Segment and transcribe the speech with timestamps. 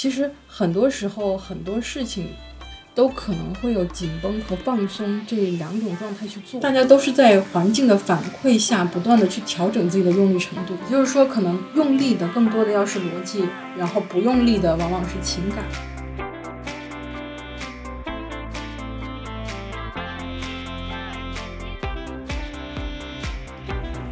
[0.00, 2.28] 其实很多时候很多事情
[2.94, 10.72] 都可能会有紧绷和放松这两种状态去做，大家都是在环境的反馈下不断的去调整自己的用力程度。
[10.86, 15.66] 也就是说，可能用力的更多的要是逻辑，然后不用力的往往是情感。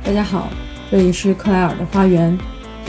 [0.05, 0.51] 大家好，
[0.91, 2.39] 这里是克莱尔的花园。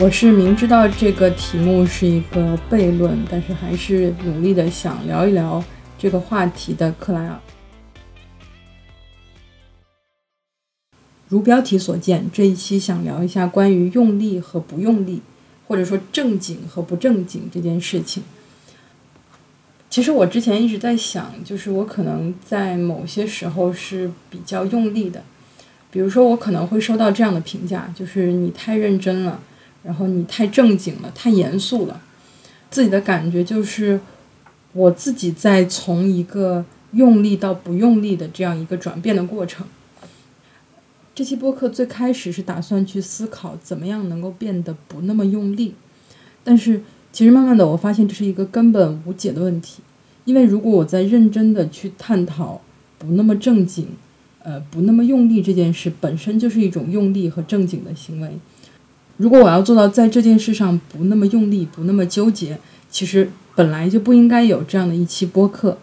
[0.00, 5.62] 我是明知道这个题目是一个悖论，但是还是努力的想聊一聊
[5.98, 7.38] 这个话题的克莱尔。
[11.28, 15.20] 如标题所见，这一期想聊一下关于用力和不用力，
[15.68, 18.22] 或者说正经和不正经这件事情。
[19.90, 25.22] 其实我之前一直在想，就是我可能在某些时候是比较用力的，
[25.90, 29.38] 比如说我可能会收到这样的评价，就是你太认真了。
[29.82, 32.00] 然后你太正经了，太严肃了，
[32.70, 34.00] 自己的感觉就是
[34.72, 39.66] 我自己在从一个用力到不用力的这样一个转变的过程。
[41.14, 45.74] 这期播客最开始是打算去思考怎么样能够变得不那么用力，
[46.44, 49.82] 但是其实慢慢的我发现这是一个根本无解的问题，
[50.24, 52.60] 因为如果我在认真的去探讨
[52.98, 53.88] 不那么正经，
[54.42, 58.30] 呃不那么用力这件事本身就是一种用力和正经的行为。
[59.20, 62.58] 如果我要做到在这件事上不那么用力，不那么纠结，
[62.90, 65.76] 其实本来就不应该有这样的一期播客。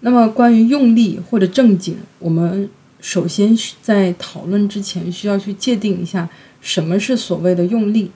[0.00, 6.30] 那么，关于用力或者正经，我们首先在讨论之前需要去界定一下
[6.62, 8.10] 什么是所谓的用力，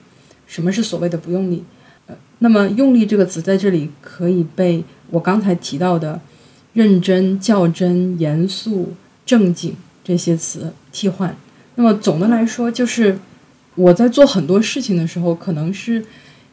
[0.47, 1.63] 什么是所谓的不用力。
[2.07, 6.19] 呃，那么“用力”这个词在这里可以被我刚才提到的
[6.73, 8.95] 认真、较真、严肃、
[9.27, 11.37] 正经这些词替换。
[11.79, 13.17] 那么总的来说，就是
[13.77, 16.05] 我在做很多事情的时候，可能是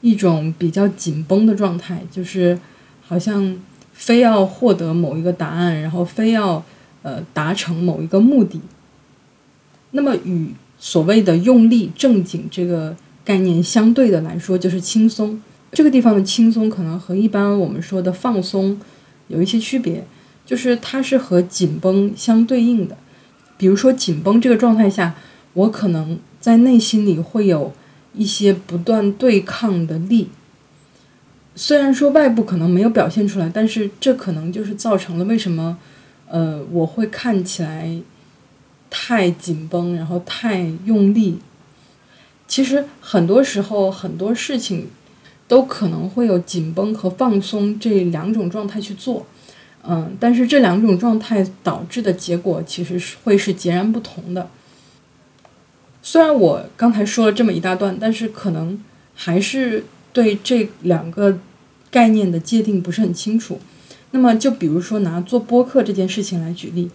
[0.01, 2.59] 一种比较紧绷的状态，就是
[3.01, 3.57] 好像
[3.91, 6.63] 非要获得某一个答案，然后非要
[7.01, 8.61] 呃达成某一个目的。
[9.91, 15.41] 那么与所谓的用力、正经这个概念相对的来说，就是轻松。
[15.71, 18.79] 这个地方的轻松可能和一般我们说的放松
[19.29, 20.05] 有一些区别，
[20.45, 22.95] 就是它是和紧绷相对应的。
[23.57, 25.15] 比如说紧绷这个状态下，
[25.53, 27.73] 我可能在内心里会有
[28.13, 30.29] 一些不断对抗的力。
[31.55, 35.77] 虽然说外部可能没有表现出来，但是这可能就是造成了为什么，
[36.27, 37.97] 呃，我会看起来
[38.89, 41.39] 太紧绷，然后太用力。
[42.47, 44.89] 其实很多时候很多事情
[45.47, 49.25] 都可能会有紧绷和放松这两种状态去做。
[49.87, 54.49] 嗯，但是这两种状态导致的结果其实是会是截然不同的。
[56.01, 61.39] 虽然我刚才说了这么一大段，但是可能还是对这两个
[61.91, 63.59] 概念的界定不是很清楚。
[64.11, 66.89] 那么，就比如说拿做播客这件事情来举例，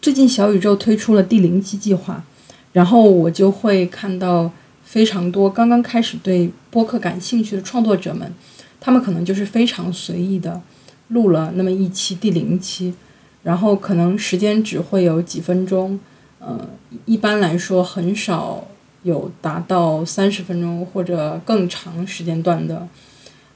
[0.00, 2.24] 最近小宇宙推出了第零期计划，
[2.72, 4.50] 然后我就会看到
[4.84, 8.32] 非常多刚刚开始对播客感兴趣的创作者们，
[8.80, 10.62] 他们可能就是非常随意的。
[11.08, 12.94] 录了那么一期第零期，
[13.42, 16.00] 然后可能时间只会有几分钟，
[16.38, 16.68] 呃，
[17.04, 18.66] 一般来说很少
[19.02, 22.88] 有达到三十分钟或者更长时间段的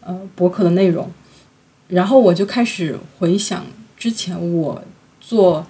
[0.01, 1.11] 呃博客的内容。
[1.89, 3.65] 然后我就开始回想
[3.97, 4.83] 之前我
[5.21, 5.67] 做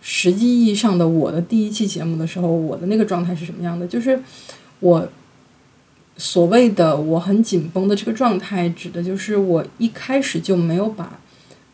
[0.00, 3.86] 实际意义上的我的第一期节目的时候，我的那个状态是什么样的？
[3.86, 4.20] 就是
[4.80, 5.08] 我。
[6.16, 11.20] 所谓的我很紧绷的这个状态，指的就是我一开始就没有把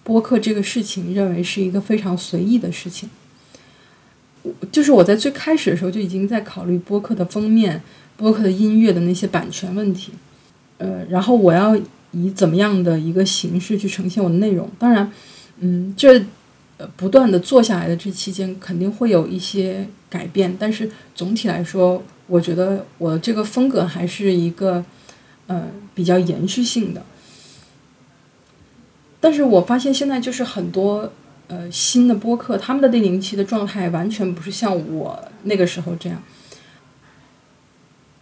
[0.02, 3.08] 播客这个事情认为是一个非常随意的事情。
[4.42, 7.80] 我就是我在最开始的时候就已经在考虑播客的封面、
[8.16, 10.12] 播客的音乐的那些版权问题。
[10.78, 11.76] 呃，然后我要
[12.10, 14.68] 以怎么样的一个形式去呈现我的内容？
[14.80, 15.12] 当然，
[15.60, 16.20] 嗯，这
[16.78, 22.02] 呃不断的做下来的这期间肯定会有一些改变，但是总体来说。
[22.28, 24.82] 我觉得我这个风格还是一个，
[25.48, 27.02] 呃，比较延续性的。
[29.20, 31.12] 但是我发现现在就是很多
[31.48, 36.22] 呃新的播客，他们的第零期的状态完全不是像我那个时候这样，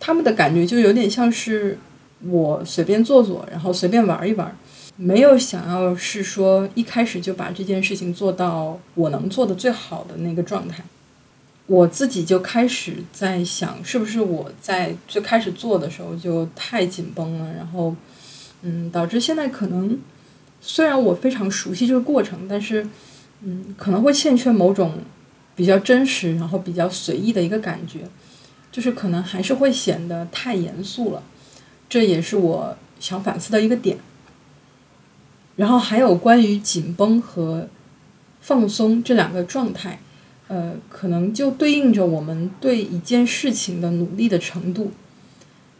[0.01, 1.79] 他们的感觉就有点像是
[2.23, 4.57] 我随便做做，然后随便玩一玩，
[4.97, 10.83] 没有想要是说一开始就把这件事情做到我能做的最好的那个状态。
[11.71, 17.95] 我自己就开始在想，是不是我在最开始做的时候就太紧绷了，然后，
[18.63, 19.97] 嗯，导致现在可能
[20.61, 22.85] 虽然我非常熟悉这个过程，但是，
[23.43, 24.99] 嗯，可能会欠缺某种
[25.55, 28.01] 比较真实，然后比较随意的一个感觉，
[28.73, 31.23] 就是可能还是会显得太严肃了。
[31.89, 33.97] 这也是我想反思的一个点。
[35.55, 37.69] 然后还有关于紧绷和
[38.41, 40.01] 放松这两个状态，
[40.51, 44.91] 呃，可能就对应着我们对一件事情的努力的程度。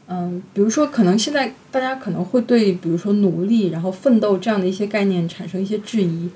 [0.07, 6.31] 嗯，比如说，可能现在大家可能会对，比如说努力，然后奋斗这样的一些概念产生一些质疑，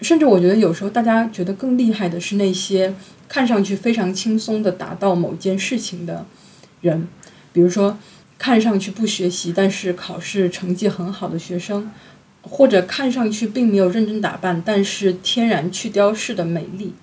[0.00, 2.94] 甚至我觉得有时候大家觉得更厉害的是那些
[3.28, 6.24] 看上去非常轻松的达到某件事情的
[6.80, 7.06] 人，
[7.52, 7.98] 比如说
[8.38, 11.90] 看上去不学习但是考试成绩很好的学生，
[12.40, 16.94] 或者看上去并没有认真打扮但是天然去雕饰的美丽，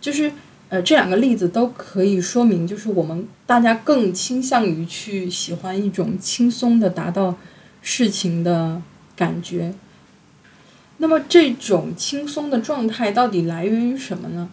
[0.00, 0.32] 就是。
[0.70, 7.36] 呃，这两个例子都可以说明，就是我们大家更倾向于去喜欢一种轻松的达到
[7.80, 8.82] 事情的
[9.16, 9.72] 感觉。
[10.98, 14.50] 那么这种轻松的状态到底来源于什么呢？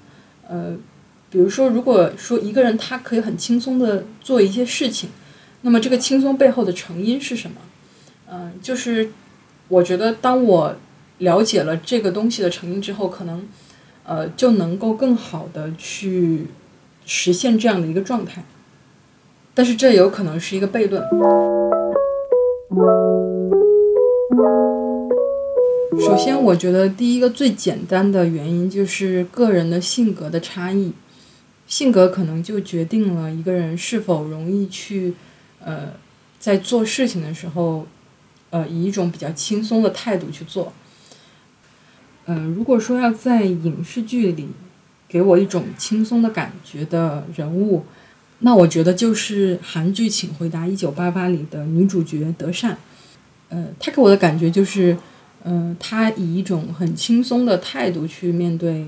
[0.47, 0.77] 呃，
[1.29, 5.09] 比如说，如果说一个人他可以很轻松的做一些事情，
[5.63, 7.57] 那么这个轻松背后的成因是什么？
[8.31, 9.11] 嗯，就是
[9.67, 10.77] 我觉得当我
[11.17, 13.45] 了解了这个东西的成因之后，可能。
[14.05, 16.47] 呃，就能够更好的去
[17.05, 18.43] 实现这样的一个状态，
[19.53, 21.03] 但是这有可能是一个悖论。
[25.97, 30.91] 首先，我觉得第一个最简单的原因就是个人的性格的差异，
[31.67, 35.13] 性格可能就决定了一个人是否容易去
[35.63, 35.93] 呃
[36.37, 37.87] 在做事情的时候，
[38.49, 40.73] 呃以一种比较轻松的态度去做。
[42.27, 44.47] 嗯，如果说要在影视剧里
[45.07, 47.85] 给我一种轻松的感觉的人物，
[48.39, 52.79] 那我觉得就是韩剧《请回答一九八八》里的女主角德善。
[53.49, 54.97] 呃，她给我的感觉就是，
[55.43, 58.87] 嗯，她以一种很轻松的态度去面对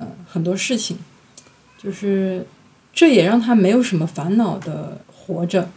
[0.00, 0.98] 呃很多事情，
[1.78, 2.44] 就是
[2.92, 5.70] 这也让她没有什么烦恼的活着。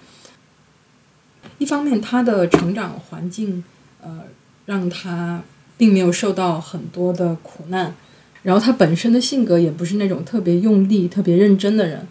[1.60, 3.64] 一方面，她的成长环境
[4.02, 4.24] 呃
[4.66, 5.44] 让她。
[5.78, 7.94] 并没有受到很多的苦难，
[8.42, 12.08] 然后他本身的性格也不是那种特别用力、特别认真的人，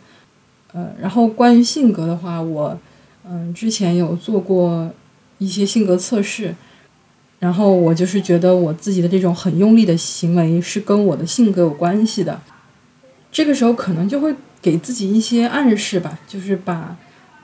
[0.73, 2.79] 呃，然后关于性格的话，我
[3.29, 4.91] 嗯之前有做过
[5.39, 6.55] 一些性格测试，
[7.41, 12.41] 然后我就是觉得我自己的这种很用力的行为是跟我的性格有关系的，
[13.33, 16.97] 这个时候可能就会给自己一些暗示吧，就是把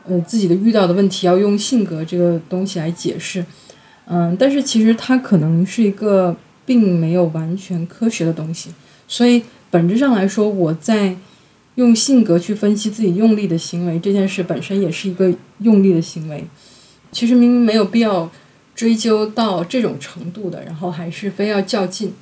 [0.06, 3.44] 呃自己的遇到的问题要用性格这个东西来解释。
[4.14, 6.36] 嗯，但是其实它可能是一个
[6.66, 8.68] 并没有完全科学的东西，
[9.08, 11.16] 所以本质上来说，我在
[11.76, 16.44] 用性格去分析自己用力的行为这件事本身也是一个用力的行为。
[17.10, 18.30] 其实明明没有必要
[18.74, 22.12] 追究到这种程度的，然后还是非要较劲。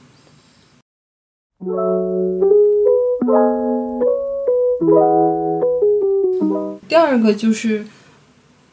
[6.88, 7.84] 第二个就是。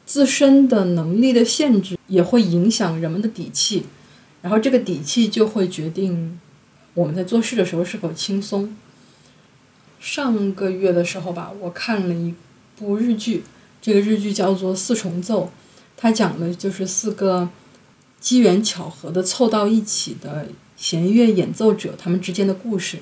[0.08, 3.86] 自身的能力的限制也会影响人们的底气，
[4.42, 6.40] 然后这个底气就会决定
[6.94, 8.76] 我们在做事的时候是否轻松。
[10.00, 12.34] 上个月的时候吧，我看了一
[12.78, 13.44] 部日剧，
[13.82, 15.46] 这个日剧叫做《四重奏》，
[15.98, 17.50] 它讲的就是四个
[18.20, 23.00] 机缘巧合的凑到一起的弦乐演奏者他们之间的故事。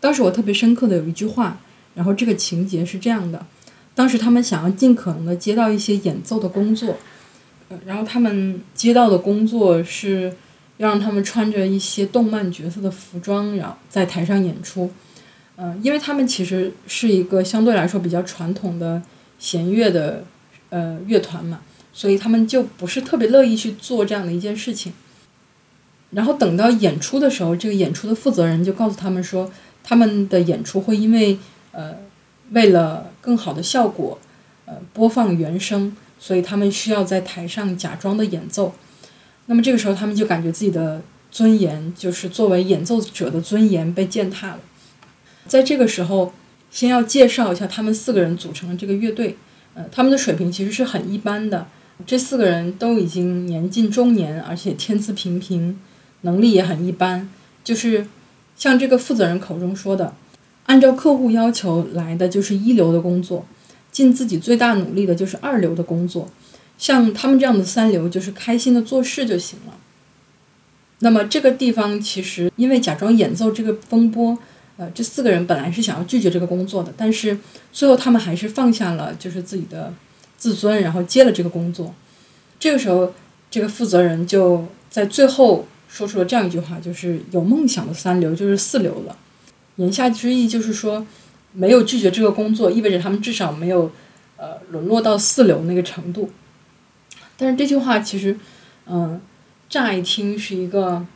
[0.00, 1.58] 当时我特别深刻的有一句话，
[1.94, 3.46] 然后这个情节是这样的。
[3.94, 6.98] 当时他们想要尽可能的接到一些演奏的工作，
[7.84, 10.32] 然后他们接到的工作是
[10.78, 14.90] 要让他们穿着一些动漫角色的服装，然后在台上演出。
[15.56, 19.02] 嗯，因为他们其实是一个相对来说比较传统的
[19.38, 20.24] 弦乐的
[20.70, 21.60] 呃乐团嘛，
[21.92, 24.92] 所以他们就不是特别乐意去做这样的一件事情。
[26.10, 29.50] 然后等到演出的时候，这个演出的负责人就告诉他们说，
[29.82, 31.38] 他们的演出会因为
[31.72, 31.94] 呃。
[32.50, 34.18] 为了更好的效果，
[34.66, 38.74] 呃，播放原声，所以他们需要在台上假装的演奏。
[39.46, 44.60] 那么这个时候，他们就感觉自己的尊严，就是作为演奏者的尊严被践踏了。
[45.46, 46.32] 在这个时候，
[46.70, 49.36] 先要介绍一下他们四个人组成的这个乐队。
[49.74, 51.66] 呃，他们的水平其实是很一般的。
[52.06, 55.78] 这四个人都已经年近中年，而且天资平平，
[56.22, 57.28] 能力也很一般。
[57.62, 58.06] 就是
[58.56, 60.14] 像这个负责人口中说的。
[60.66, 63.44] 按照客户要求来的就是一流的工作，
[63.94, 66.28] 尽自己最大努力的就是二流的工作，
[66.76, 69.74] 像他们这样的三流就是开心的做事就行了。
[70.98, 74.36] 那么这个地方其实因为假装演奏这个风波，
[74.78, 77.38] 呃，这四个人本来是想要拒绝这个工作的，但是
[77.72, 79.94] 最后他们还是放下了就是自己的
[80.36, 81.94] 自尊，然后接了这个工作。
[82.58, 83.14] 这个时候，
[83.48, 89.16] 这个负责人就在最后说出了这样一句话，就是有梦想的三流就是四流了。
[89.76, 91.06] 言下之意就是说，
[91.54, 93.90] 没有拒绝这个工作，意味着他们至少没有，
[94.36, 96.30] 呃，沦落到四流那个程度。
[97.36, 98.36] 但是这句话其实，
[98.86, 99.20] 嗯，
[99.68, 101.06] 乍一听是一个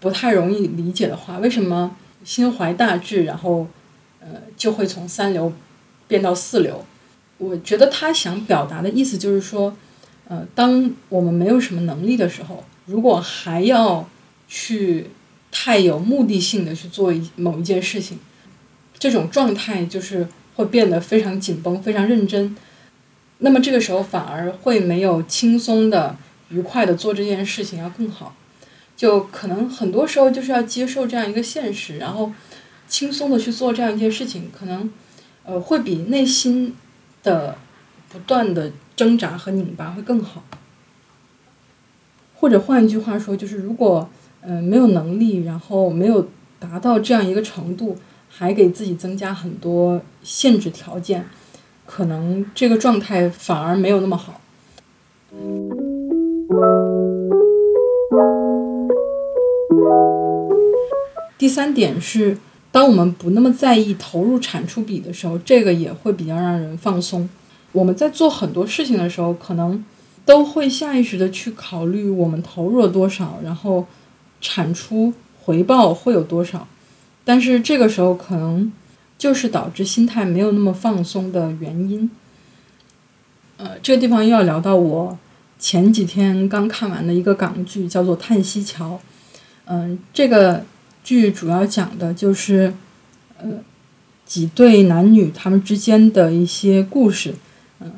[0.00, 1.38] 不太容易理解的话。
[1.38, 3.68] 为什么心怀大志，然后
[4.20, 5.52] 呃就会从三流
[6.08, 6.84] 变到四流？
[7.38, 9.76] 我觉得他想表达的意思就是说，
[10.28, 14.08] 呃，当我们没有什么能力的时候，如果还要
[14.48, 15.10] 去
[15.50, 18.18] 太有目的性的去做一某一件事情，
[19.04, 22.56] 这种状态就是会变得非常紧绷、非常认真。
[23.40, 26.16] 那么这个时候反而会没有轻松的、
[26.48, 28.34] 愉快的做这件事情要更好。
[28.96, 32.32] 就可能很多时候就是要接受这样一个现实，然后
[32.88, 34.90] 轻松的去做这样一件事情，可能
[35.44, 36.74] 呃会比内心。
[37.24, 37.56] 的
[38.10, 40.44] 不断的挣扎和拧巴会更好，
[42.34, 44.10] 或者换一句话说，就是如果
[44.42, 46.28] 嗯没有能力，然后没有
[46.60, 47.96] 达到这样一个程度，
[48.36, 51.24] 还给自己增加很多限制条件，
[51.86, 54.40] 可能这个状态反而没有那么好。
[61.38, 62.38] 第三点是。
[62.74, 67.28] 当我们不那么在意投入产出比的时候，这个也会比较让人放松。
[67.70, 69.84] 我们在做很多事情的时候，可能
[70.24, 73.86] 都会下意识的去考虑我们投入了多少，然后
[74.40, 76.66] 产出回报会有多少。
[77.24, 78.72] 但是这个时候可能
[79.16, 82.10] 就是导致心态没有那么放松的原因。
[83.56, 85.18] 呃，这个地方又要聊到我
[85.58, 88.94] 前几天刚看完的一个港剧，叫做《叹息桥》。
[89.66, 90.64] 嗯，这个。
[91.04, 92.72] 剧主要讲的就是，
[93.36, 93.46] 呃，
[94.24, 97.34] 几对男女他们之间的一些故事。
[97.80, 97.92] 嗯，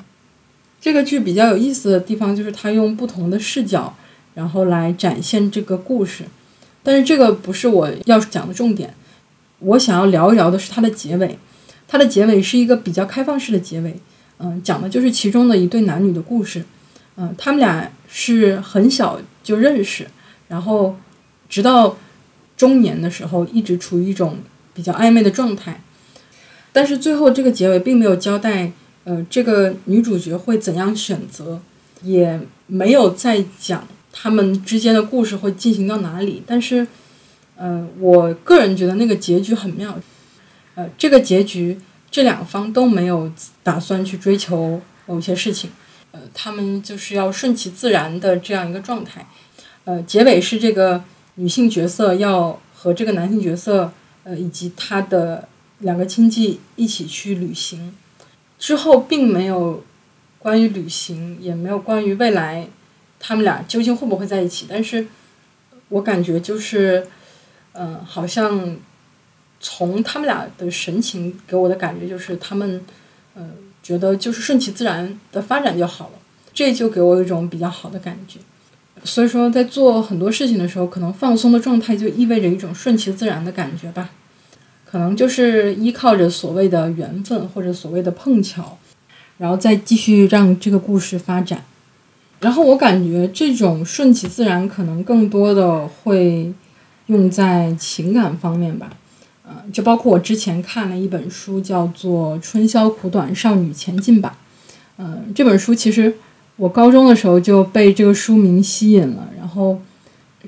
[0.80, 3.96] 这个剧比较有意思的地方就是他用不同的视角，
[4.34, 6.24] 然后来展现这个故事。
[6.82, 8.92] 但是这个不是我要讲的重点，
[9.60, 11.38] 我想要聊一聊的是它的结尾。
[11.88, 13.96] 它的结尾是一个比较开放式的结尾，
[14.38, 16.64] 嗯，讲的就是其中的一对男女的故事。
[17.16, 20.06] 嗯，他们俩是很小就认识，
[20.48, 20.96] 然后
[21.48, 21.96] 直到。
[22.56, 24.38] 中年的时候一直处于一种
[24.72, 25.78] 比较暧昧的状态，
[26.72, 28.72] 但是最后这个结尾并没有交代，
[29.04, 31.60] 呃，这个女主角会怎样选择，
[32.00, 36.42] 也没有再讲他们之间的故事会进行到哪里。
[36.46, 36.86] 但是，
[37.56, 39.98] 呃，我个人觉得那个结局很妙，
[40.74, 41.78] 呃，这个结局
[42.10, 43.30] 这两方都没有
[43.62, 45.70] 打算去追求某些事情，
[46.12, 49.26] 呃，他们就是要顺其自然的这样一个状态，
[49.84, 51.02] 呃，结尾是这个。
[51.38, 53.92] 女性角色要和这个男性角色，
[54.24, 55.46] 呃，以及他的
[55.80, 57.94] 两个亲戚一起去旅行，
[58.58, 59.84] 之后并没有
[60.38, 62.66] 关于旅行，也没有关于未来
[63.20, 64.64] 他们俩究竟会不会在一起。
[64.66, 65.08] 但是
[65.90, 67.06] 我感觉就是，
[67.78, 68.76] 嗯，好像
[69.60, 72.80] 从他们俩的神情给我的感觉就是，他们，
[73.34, 73.46] 呃，
[73.82, 76.12] 觉得就是顺其自然的发展就好了，
[76.54, 78.38] 这就给我一种比较好的感觉。
[79.04, 84.10] 所以说，在做很多事情的时候，可能放松的状态就意味着一种顺其自然的感觉吧。
[84.84, 88.78] 可能就是依靠着所谓的缘分或者所谓的碰巧，
[89.36, 91.64] 然后再继续让这个故事发展。
[92.40, 96.52] 然后我感觉这种顺其自然，可能更多的会
[97.06, 98.90] 用在情感方面吧。
[99.44, 104.38] 呃，就包括我之前看了一本书，叫做《春宵苦短，少女前进吧》。
[104.98, 106.14] 嗯，这本书其实。
[106.58, 109.78] 我高中的时候就被这个书名吸引了，然后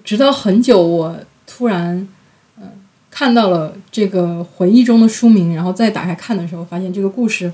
[0.03, 1.15] 直到很久，我
[1.47, 2.09] 突然
[2.57, 2.65] 嗯
[3.11, 7.53] 看到了这个回忆中的书名，然后再打开看的时候，发现这个故事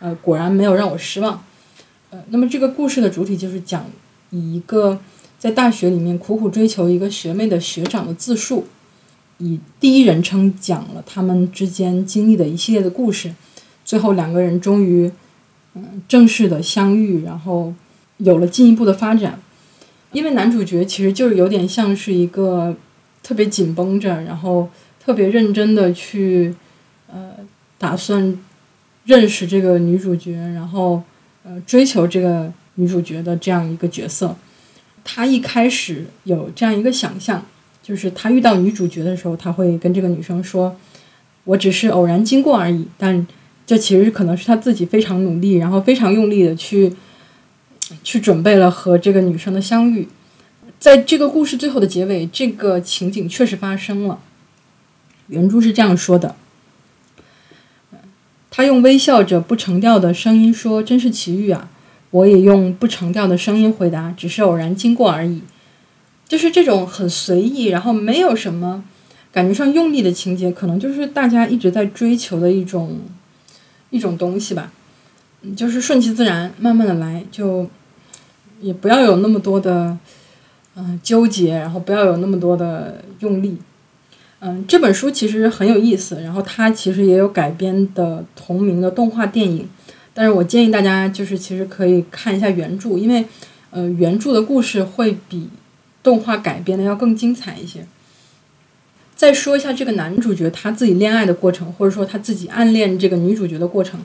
[0.00, 1.44] 呃果然没有让我失望。
[2.10, 3.84] 呃，那么这个故事的主体就是讲
[4.30, 4.98] 以一个
[5.42, 8.66] 在大学里面苦苦追求一个学妹的学长的自述，
[9.38, 13.34] 以第一人称讲了他们之间经历的一系列的故事，
[13.84, 15.10] 最后两个人终于
[15.74, 17.74] 嗯正式的相遇，然后。
[18.18, 19.40] 有了进一步的发展，
[20.12, 22.76] 因为男主角其实就是有点像是一个
[23.20, 24.68] 特别紧绷着，然后
[25.04, 26.54] 特别认真的去
[27.08, 27.32] 呃
[27.78, 28.38] 打算
[29.06, 31.02] 认识这个女主角，然后
[31.42, 34.36] 呃追求这个女主角的这样一个角色。
[35.04, 37.44] 他一开始有这样一个想象，
[37.82, 40.76] 就是他遇到女主角的时候，他会跟这个女生说
[41.44, 43.26] ：“我只是偶然经过而已。”但
[43.66, 46.92] 这其实可能是他自己非常努力，然后非常用力的去。
[48.02, 50.08] 去准备了和这个女生的相遇，
[50.78, 54.18] 在这个故事最后的结尾，这个情景确实发生了。
[55.26, 56.34] 原著是这样说的：，
[58.50, 61.68] 他用微笑着不成调的声音说：“真是奇遇啊！”
[62.12, 65.42] 我也用不成调的声音回答：“只是偶然经过而已。”
[66.28, 68.84] 就是这种很随意，然后没有什么
[69.30, 73.00] 感觉上用力的情节，可能就是大家一直在追求的一种
[73.90, 74.72] 一种东西吧。
[75.56, 77.68] 就是顺其自然，慢慢的来，就
[78.60, 79.98] 也不要有那么多的
[80.76, 83.58] 嗯纠结，然后不要有那么多的用力。
[84.38, 89.68] 嗯，这本书其实很有意思，然后它其实也有改编的同名的动画电影，
[90.14, 93.24] 但是我建议大家就是其实可以看一下原著，因为
[93.70, 95.48] 呃原著的故事会比
[96.02, 97.86] 动画改编的要更精彩一些。
[99.14, 104.00] 再说一下这个男主角他自己恋爱的过程，或者说他自己暗恋这个女主角的过程，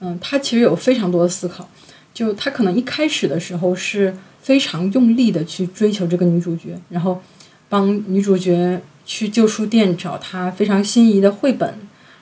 [0.00, 1.68] 嗯，他其实有非常多的思考，
[2.12, 7.22] 就他可能一开始的时候是非常用力的去追求这个女主角，然后
[7.68, 8.80] 帮女主角。
[9.06, 11.74] 去旧书店找他非常心仪的绘本，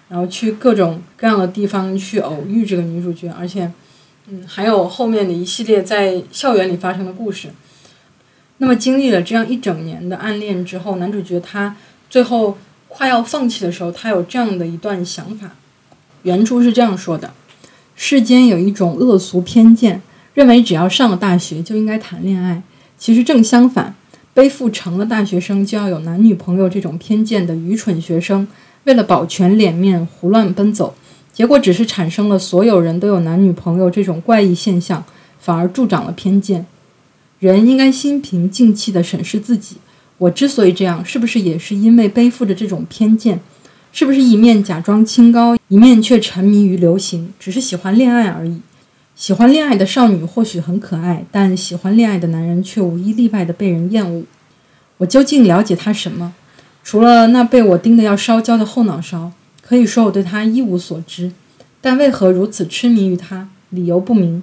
[0.09, 3.71] 然后去各种各样的地方去偶遇这个女主角，而且，
[4.29, 7.49] 嗯，还有后面的一系列在校园里发生的故事。
[8.59, 11.77] 那么经历了这样一整年的暗恋之后，男主角他
[12.11, 15.51] 最后快要放弃的时候，他有这样的一段想法。
[16.23, 17.33] 原著是这样说的：
[17.95, 20.03] 世间有一种恶俗偏见，
[20.35, 22.63] 认为只要上了大学就应该谈恋爱。
[22.97, 23.95] 其实正相反。
[24.35, 28.47] 背负成了大学生就要有男女朋友这种偏见的愚蠢学生，
[28.85, 30.95] 为了保全脸面胡乱奔走，
[31.33, 35.05] 结果只是产生了所有人都有男女朋友这种怪异现象，
[35.39, 36.67] 反而助长了偏见。
[37.39, 39.77] 人应该心平静气地审视自己，
[40.19, 43.41] 我之所以这样，是不是也是因为背负着这种偏见？
[43.93, 48.61] 是不是一面假装清高，一面却沉迷于流行，只是喜欢恋爱而已？
[49.15, 54.25] 喜欢恋爱的少女或许很可爱，但喜欢恋爱的男人却无一例外的被人厌恶。
[54.99, 56.35] 我究竟了解他什么？
[56.91, 61.33] 除了那被我盯得要烧焦的后脑勺，可以说我对他一无所知。
[61.83, 63.51] 但为何如此痴迷于他？
[63.69, 64.43] 理由不明。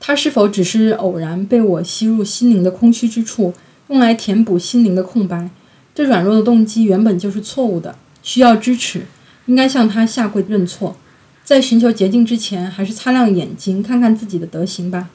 [0.00, 3.52] 他是否只是偶然被我吸入心灵的空虚之处，
[3.88, 5.50] 用来填补心灵的空白？
[5.94, 9.02] 这软弱的动机原本就是错误的，需要支持，
[9.44, 10.96] 应该向他下跪认错。
[11.44, 15.10] 在寻求捷径之前，还是擦亮眼睛看看自己的德行吧。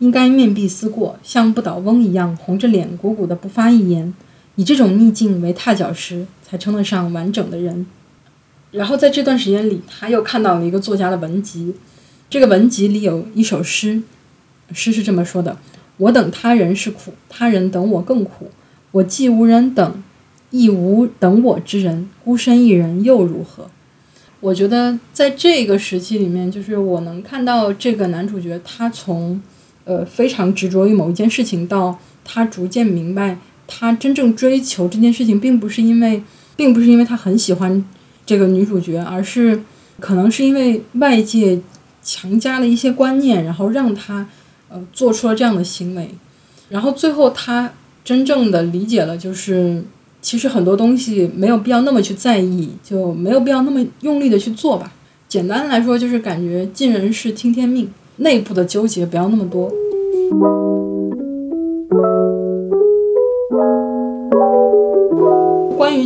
[0.00, 4.12] 应该面壁思过，像不倒翁一样红着脸鼓鼓的不发一言，
[4.56, 7.86] 以这种逆境为踏脚石，才称得上完整的人。
[8.72, 11.74] 然后在这段时间里，他又看到了一个作家的文集，
[12.28, 14.02] 这个文集里有一首诗，
[14.72, 15.56] 诗是这么说的
[15.98, 18.50] ：“我等他人是苦，他人等我更苦。
[18.92, 20.02] 我既无人等，
[20.50, 23.70] 亦无等我之人，孤身一人又如何？”
[24.40, 29.42] 我觉得在这个时期里面，就是我能看到这个男主角，他从
[29.84, 33.36] 呃非常执着于某一件事情，到他逐渐明白，
[33.72, 36.20] 他真正追求这件事情，并不是因为，
[36.56, 37.84] 并不是因为他很喜欢
[38.26, 39.62] 这个女主角，而是
[40.00, 41.60] 可能是因为外界
[42.02, 44.26] 强加了一些观念，然后让他
[44.68, 46.10] 呃做出了这样的行为，
[46.68, 47.72] 然后最后他
[48.04, 49.84] 真正的理解了，就是。
[50.22, 54.92] 其实很多东西没有必要那么去在意，就没有必要那么用力的去做吧。
[55.30, 59.72] 简单来说，就是感觉尽人事听天命，内部的纠结不要那么多。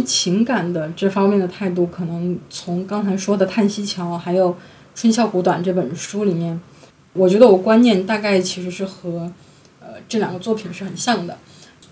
[0.05, 4.51] 情感的这方面的态度，可能从刚才说的《叹息桥》还有
[4.95, 6.61] 《春宵苦短》这本书里面，
[7.15, 9.33] 我觉得我观念大概其实是和
[9.81, 11.39] 呃这两个作品是很像的。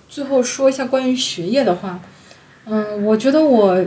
[0.09, 2.01] 最后说一下关于学业的话。
[2.65, 3.85] 嗯，我觉得我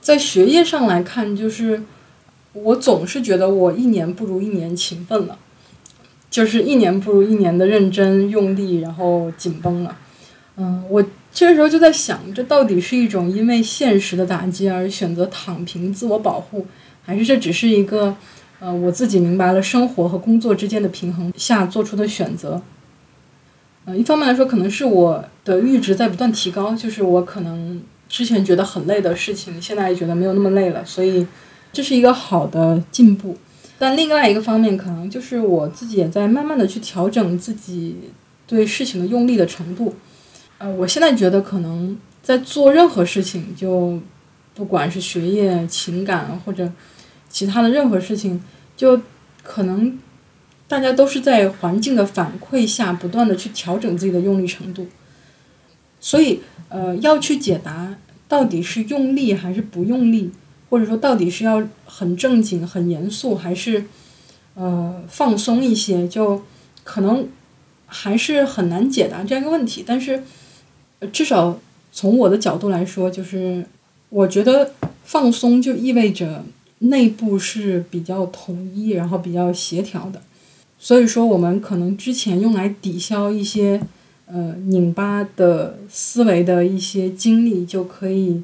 [0.00, 1.82] 在学业上来看，就是
[2.52, 5.36] 我总是觉得我一年不如一年勤奋了，
[6.30, 9.96] 就是一年不如一年的认真用力，然后紧绷了。
[10.56, 16.66] 嗯，我这个时候就在想，这到底是一种因为现实的打击而选择躺平自我保护，
[17.04, 18.16] 还是这只是一个
[18.58, 22.60] 呃我自己明白了生活和工作之间的平衡下做出的选择？
[23.84, 31.26] 呃，一方面来说，可能是我的阈值在不断提高，就是我可能之前觉得很累的事情，现在也觉得没有那么累了，所以
[31.72, 33.36] 这是一个好的进步。
[33.78, 37.96] 但另外一个方面，可能就是我自己也在慢慢的去调整自己
[38.46, 39.94] 对事情的用力的程度。
[40.58, 43.98] 呃，我现在觉得可能在做任何事情，就
[44.54, 46.70] 不管是学业、情感或者
[47.28, 48.42] 其他的任何事情，
[48.76, 49.00] 就
[49.42, 49.98] 可能。
[50.70, 54.86] 大家都是在环境的反馈下不断的去调整自己的用力程度，
[55.98, 57.96] 所以呃要去解答
[58.28, 60.30] 到底是用力还是不用力，
[60.68, 63.86] 或者说到底是要很正经很严肃还是
[64.56, 66.42] 呃放松一些，就
[66.84, 67.26] 可能
[67.86, 69.82] 还是很难解答这样一个问题。
[69.86, 70.22] 但是
[71.12, 71.58] 至少
[71.92, 73.64] 从我的角度来说，就是
[74.08, 74.72] 我觉得
[75.04, 76.44] 放松就意味着
[76.80, 80.20] 内部是比较统一，然后比较协调的。
[80.78, 83.80] 所以说，我们可能之前用来抵消一些
[84.26, 88.42] 呃拧巴的思维的一些精力，就可以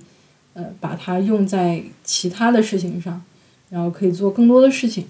[0.54, 3.22] 呃把它用在其他的事情上，
[3.70, 5.06] 然后可以做更多的事情。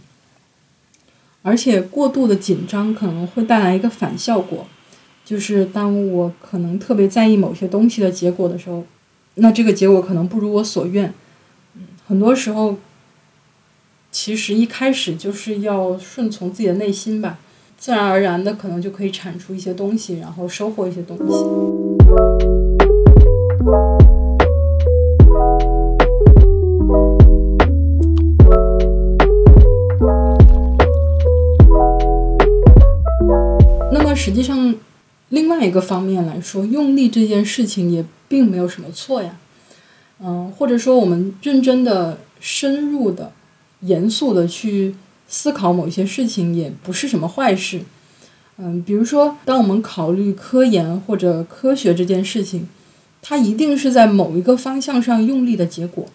[1.40, 4.66] 而且过度的紧张可能会带来一个反效果，
[5.24, 8.84] 就是当我可能特别在意某些东西的结果的时候，
[9.36, 11.12] 那这个结果可能不如我所愿。
[12.06, 12.76] 很多时候，
[14.12, 17.38] 其实一开始就是要顺从自己的内心吧，
[17.78, 21.24] 自然而然的可能就可以产出一些东西，然后收获一些东西。
[35.64, 39.36] 一个方面来说，用力这件事情也并没有什么错呀。
[40.20, 43.32] 嗯，或者说我们认真的、深入的、
[43.80, 44.94] 严肃的去
[45.28, 47.80] 思考某些事情，也不是什么坏事。
[48.56, 52.68] 嗯，比如说，当我们考虑科研或者科学这件事情，
[53.20, 56.06] 它一定是在某一个方向上用力的结果。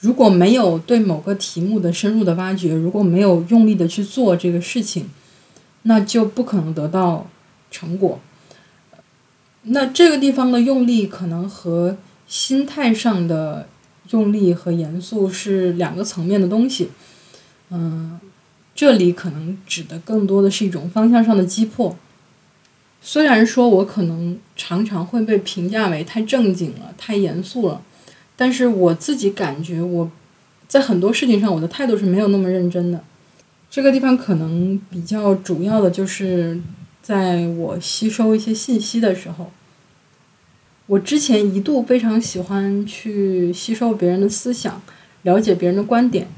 [0.00, 5.10] 如果没有对某个题目的深入的挖掘，如果没有用力的去做这个事情，
[5.82, 7.28] 那就不可能得到
[7.70, 8.18] 成果。
[9.64, 11.96] 那这个地方的用力可能和
[12.26, 13.68] 心态上的
[14.10, 16.90] 用力和严肃是两个层面的东西。
[17.70, 18.18] 嗯，
[18.74, 21.96] 这里可能指的更多的是一种方向上的击破。
[23.00, 27.82] 虽然说我可能常常会被评价为太正经了、太严肃了，
[28.36, 30.10] 但是我自己感觉我
[30.68, 33.02] 在很多事情上我的态度是没有那么认真的。
[33.70, 36.60] 这个地方可能比较主要的就是
[37.02, 39.50] 在我吸收一些信息的时候，
[40.86, 44.80] 我之前一度非常喜欢去吸收别人的思想，
[45.22, 46.28] 了解别人的观点，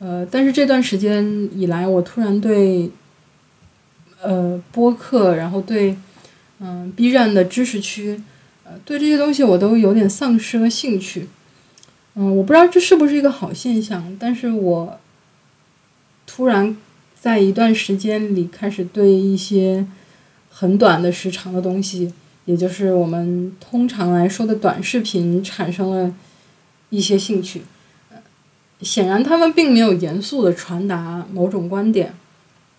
[0.00, 2.90] 呃，但是这段时间以来，我突然对，
[4.20, 5.96] 呃，播客，然后对，
[6.58, 8.20] 嗯，B 站的知识区，
[8.64, 11.28] 呃，对这些东西我都有点丧失了兴趣，
[12.14, 14.98] 嗯，我不知道这是不是一个好现象，但是我。
[16.32, 16.76] 突然，
[17.18, 19.84] 在一段时间里开始对一些
[20.60, 22.12] 很短的时长的东西，
[22.44, 26.14] 也就是我们通常来说的短视频，产生了
[26.90, 27.62] 一些兴趣。
[28.82, 32.12] 显然，他们并没有严肃的传达某种观点。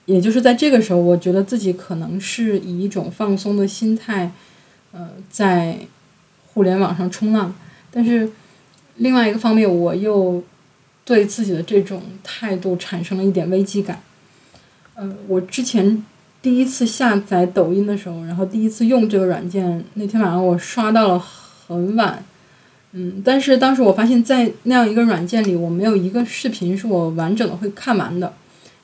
[0.05, 4.31] 也就是在这个时候，我觉得自己可能是以一种放松的心态，
[4.91, 5.79] 呃，在
[6.53, 7.55] 互联网上冲浪。
[7.89, 8.29] 但是，
[8.97, 10.43] 另外一个方面，我又。
[11.03, 14.03] 对自己的这种态度产生了一点危机感。
[14.93, 16.05] 呃，我之前
[16.41, 22.23] 第一次下载抖音的时候，然后第一次用这个软件，那天晚上我刷到了很晚。
[22.93, 28.33] 嗯，但是当时我发现，在那样一个软件里，我没有一个视频是我完整的会看完的。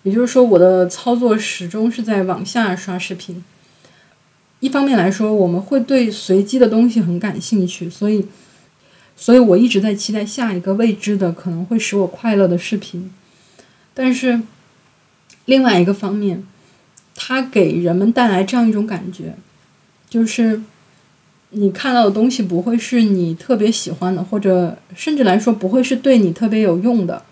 [0.04, 3.44] 也就是说，我的操作始终是在往下刷视频。
[4.60, 8.26] 一方面来说，我们会对随机的东西很感兴趣，所以。
[9.20, 13.12] 所以我一直在期待下一个未知的可能会使我快乐的视频，
[13.96, 14.40] 但是
[15.46, 16.44] 另外一个方面，
[17.20, 19.36] 它给人们带来这样一种感觉，
[20.08, 20.62] 就是
[21.50, 27.24] 你看到的东西不会是你特别喜欢的，或者甚至来说不会是对你特别有用的，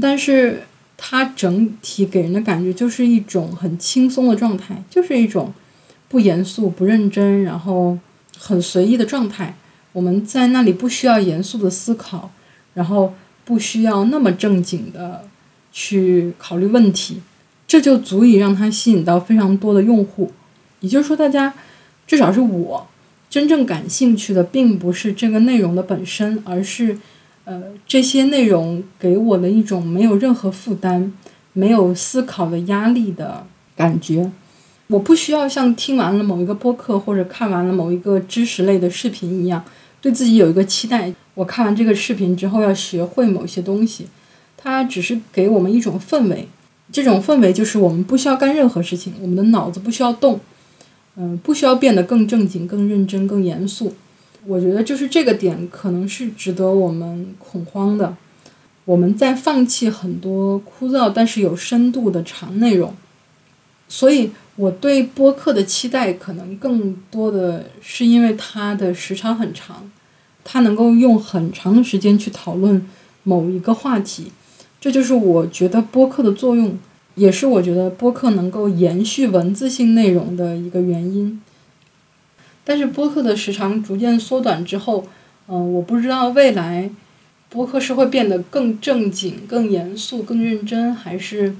[0.00, 0.62] 但是
[0.96, 5.52] 它整体给人的感觉就是一种很轻松的状态，就是一种
[6.08, 7.98] 不严肃、不认真，然后
[8.38, 9.56] 很随意的状态。
[9.92, 12.30] 我们在那里不需要严肃的思考，
[12.74, 15.26] 然后不需要那么正经的
[15.72, 17.22] 去考虑问题，
[17.66, 20.32] 这就足以让它吸引到非常多的用户。
[20.80, 21.52] 也就是说，大家
[22.06, 22.86] 至少是我
[23.28, 26.98] 真正感兴趣的，并不是这个内容的本身，而是
[27.44, 31.12] 呃这些内容给我的一种没有任何负担、
[31.52, 34.30] 没有思考的压力的感觉。
[34.88, 39.64] 我不需要像听完了某一个播客或者看完了某一个知识类的视频一样。
[40.00, 44.06] 对自己有一个期待，我看完这个视频之后要学会某些东西，
[44.56, 46.46] 它只是给我们一种氛围，
[46.90, 50.40] 这种氛围就是我们不需要干任何事情，我们的脑子不需要动，
[51.16, 53.94] 嗯，不需要变得更正经、更认真、更严肃。
[54.46, 58.16] 我觉得就是这个点可能是值得我们恐慌的。
[58.84, 62.94] 我们在放弃很多枯燥但是有深度的长内容，
[63.88, 64.30] 所以。
[64.58, 69.90] 我对播客的期待可能更多的是因为它的时长很长，
[70.44, 72.88] 它能够用很长的时间去讨论
[73.24, 74.32] 某一个话题，
[74.86, 76.78] 这就是我觉得播客的作用，
[77.16, 81.42] 也是我觉得播客能够延续文字性内容的一个原因。
[82.64, 85.04] 但是播客的时长逐渐缩短之后，
[85.48, 86.88] 嗯，我不知道未来
[87.48, 91.56] 播客是会变得更正经、更严肃、更认真，还是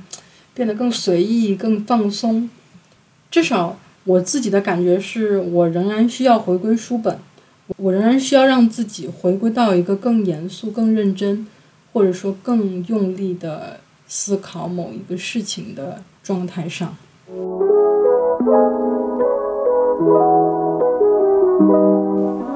[0.55, 2.49] 变得更随意、更放松。
[3.29, 7.19] 至少我自己的感觉是我仍然需要回归书本，
[7.79, 11.45] 我仍然需要让自己回归到一个更严肃、更认真，
[11.97, 16.95] 或者说更用力的思考某一个事情的状态上。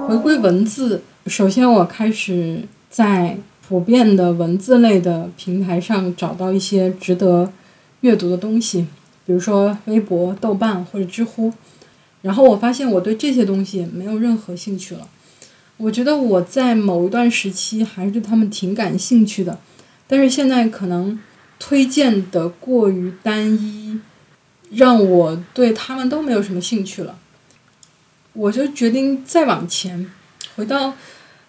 [0.07, 7.50] 回归文字，首先我开始在普遍的文字类的平台上找到一些值得
[8.03, 8.88] 阅读的东西，
[9.24, 11.50] 比如说微博、豆瓣或者知乎。
[12.20, 15.09] 然后我发现我对这些东西没有任何兴趣了。
[15.80, 19.58] 我觉得我在某一段时期还是对他们挺感兴趣的，
[20.06, 21.18] 但是现在可能
[21.58, 23.98] 推荐的过于单一，
[24.72, 27.18] 让我对他们都没有什么兴趣了。
[28.34, 30.10] 我就决定再往前，
[30.54, 30.92] 回到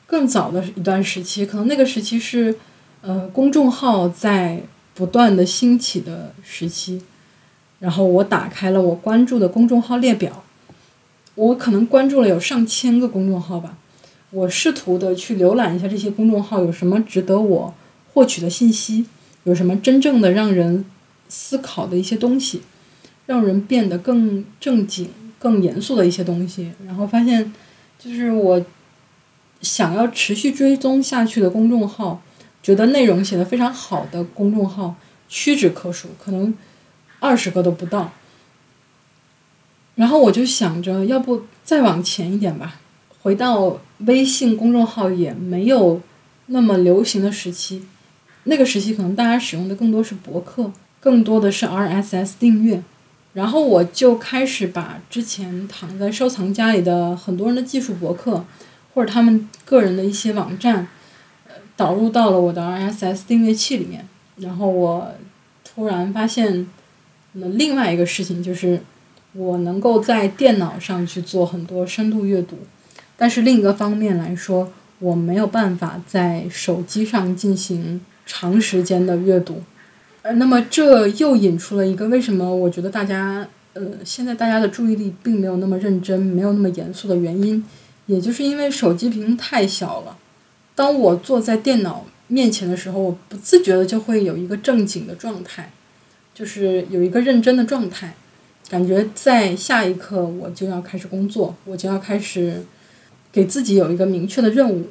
[0.08, 2.56] 更早的一段时期，可能那个时期是
[3.02, 4.64] 呃公众号在
[4.94, 7.02] 不断的兴起的时期，
[7.80, 10.46] 然后我打开了我关注的公众号列表。
[11.36, 13.78] 我可能关注了有上千个公众号吧，
[14.32, 17.74] 我试图的去浏览一下这些公众号有什么值得我
[18.14, 19.06] 获取的信息，
[19.44, 20.86] 有什么真正的让人
[21.28, 22.62] 思考的一些东西，
[23.26, 26.72] 让人变得更正经、更严肃的一些东西。
[26.86, 27.54] 然后发现，
[28.00, 28.66] 就是我
[29.62, 32.22] 想要持续追踪下去的公众号，
[32.64, 34.96] 觉得内容写的非常好的公众号
[35.28, 36.54] 屈指可数，可能
[37.20, 38.12] 二十个都不到。
[39.96, 42.80] 然后我就想着，要不再往前一点吧，
[43.22, 46.02] 回到微信公众号也没有
[46.48, 47.84] 那么流行的时期，
[48.44, 52.82] 那个时期可能大家使用的更多是博客，更多的是 RSS 订阅。
[53.34, 58.46] 然后我就开始把之前躺在收藏夹里的很多人的技术博客，
[58.94, 60.88] 或者他们个人的一些网站，
[61.48, 64.08] 呃，导入到了我的 RSS 订阅器里面。
[64.38, 65.14] 然后我
[65.64, 66.68] 突然发现，
[67.34, 68.82] 那另外一个事情就是。
[69.34, 72.58] 我能够在电脑上去做很多深度阅读，
[73.22, 79.62] 但是另一个方面来说，我没有办法在手机上进行长时间的阅读。
[80.24, 87.64] 呃，那么这又引出了一个为什么我觉得大家呃现在大家的注意力并没有那么认真，没有那么严肃的原因，
[88.08, 90.18] 也就是因为手机屏太小了。
[90.74, 95.72] 当我坐在电脑面前的时候，我不自觉的就会有一个正经的状态，
[96.34, 98.16] 就是有一个认真的状态。
[98.68, 102.64] 感觉在下一刻我就要开始工作，我就要开始
[103.32, 104.88] 给自己有一个明确的任务。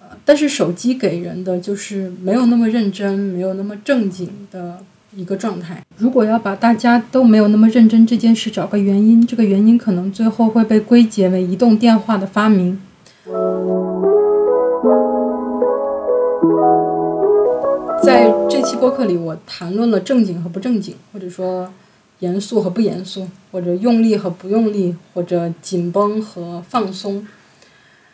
[0.00, 4.78] 呃，但是手机给人的就是没有那么认真，没有那么正经的
[5.14, 5.82] 一个状态。
[5.96, 12.80] 如果要把大家都没有那么认真这件事找个原因，这个原因可能最后会被归结为移动电话的发明。
[18.02, 21.70] 在这期播客里，我谈论了正经和不正经，或者说。
[22.20, 27.26] 严肃和不严肃，或者用力和不用力，或者紧绷和放松。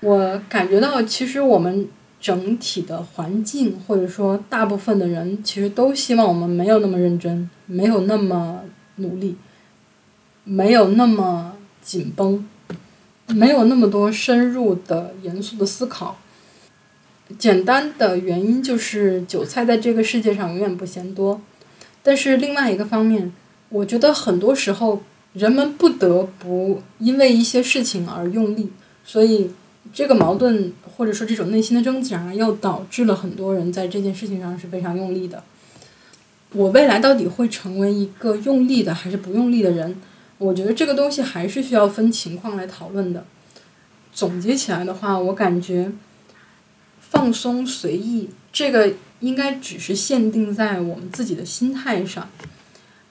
[0.00, 1.86] 我感觉到，其实我们
[2.20, 8.60] 整体的环境，或者说大部分的人，其实都希望我们没有那么认真，没有那么
[8.96, 9.36] 努力，
[10.44, 12.46] 没有那么紧绷，
[13.28, 16.18] 没有那么多深入的严肃的思考。
[17.38, 21.40] 简单的原因就是，韭菜在这个世界上永远不嫌多。
[22.02, 23.32] 但是另外一个方面，
[23.68, 25.02] 我觉得很多时候，
[25.34, 28.72] 人们不得不因为一些事情而用力，
[29.04, 29.50] 所以
[29.92, 35.42] 这个矛盾或者说这种内心的挣扎，又导致了很多人在这件事情上是非常用力的。
[36.52, 39.96] 我未来到底会成为一个用力的还是不用力的人？
[40.38, 43.24] 我觉得这个东西还是需要分情况来讨论的。
[44.12, 45.92] 总结起来的话，我感觉
[47.00, 52.28] 放松随意，这个应该只是限定在我们自己的心态上。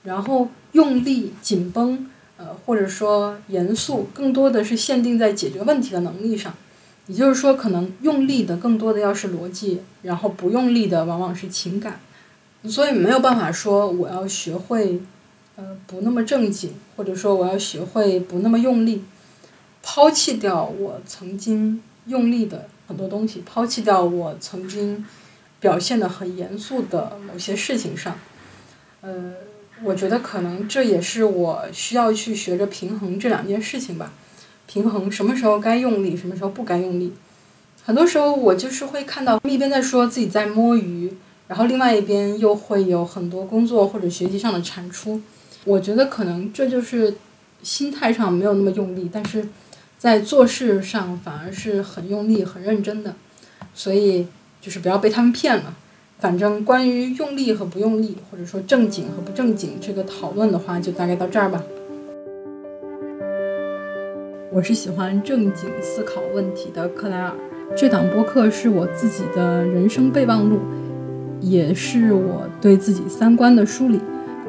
[0.03, 6.54] 然后用力紧绷，呃，或者说严肃，更多的是限定在解决问题的能力上。
[7.08, 11.99] 也就是说，可能用力的更多的要是逻辑，然后不用力的往往是情感。
[12.63, 15.02] 所以没有办法说我要学会，
[15.58, 19.04] 呃，不那么正经，或者说我要学会不那么用力，
[19.84, 25.06] 抛弃掉我曾经用力的很多东西，抛弃掉我曾经
[25.60, 28.17] 表现的很严肃的某些事情上，
[29.02, 29.34] 呃。
[29.83, 34.11] 我觉得可能这也是我需要去学着平衡这两件事情吧，
[34.67, 37.13] 平衡什么时候该用力，什么时候不该用力。
[37.83, 41.11] 很多时候我就是会看到一边在说自己在摸鱼，
[41.47, 45.21] 然后另外一边又会有很多工作或者学习上的产出。
[45.65, 47.15] 我觉得可能这就是
[47.63, 49.47] 心态上没有那么用力，但是
[49.97, 53.15] 在做事上反而是很用力、很认真的。
[53.73, 54.27] 所以
[54.61, 55.75] 就是不要被他们骗了。
[56.19, 61.63] 反正关于用力和不用力，或者说正经和不正经这个讨论的话，就大概到这儿吧。
[64.51, 67.32] 我是喜欢正经思考问题的克莱尔。
[67.73, 70.60] 这档播客是我自己的人生备忘录，
[71.39, 74.01] 也是我对自己三观的梳理。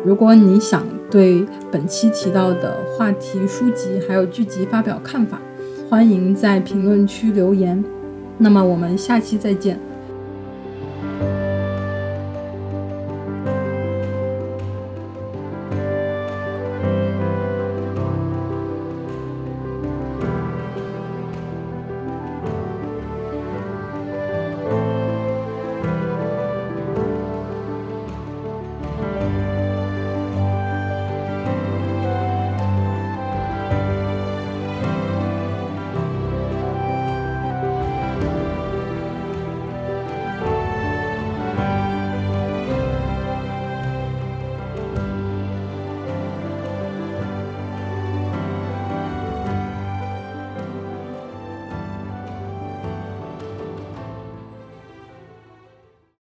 [0.04, 5.40] 如果你想对本期提到的话题、书籍还有剧集发表看法，
[5.88, 7.84] 欢迎在评论区留言。
[8.38, 9.78] 那么我们下期再见。